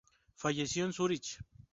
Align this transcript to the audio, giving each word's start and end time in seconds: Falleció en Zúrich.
Falleció 0.35 0.85
en 0.85 0.93
Zúrich. 0.93 1.37